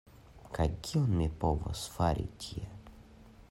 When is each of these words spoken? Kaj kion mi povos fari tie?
Kaj 0.57 0.65
kion 0.87 1.13
mi 1.19 1.27
povos 1.43 1.83
fari 1.99 2.27
tie? 2.47 2.65